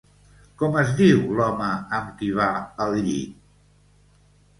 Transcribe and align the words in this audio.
Com 0.59 0.77
es 0.83 0.93
diu 1.01 1.19
l'home 1.39 1.67
amb 1.97 2.07
qui 2.21 2.31
va 2.39 2.47
al 2.87 2.97
llit? 3.09 3.37